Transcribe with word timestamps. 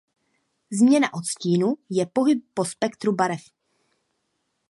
Změna 0.71 1.13
odstínu 1.13 1.75
je 1.89 2.05
pohyb 2.05 2.45
po 2.53 2.65
spektru 2.65 3.15
barev. 3.15 3.41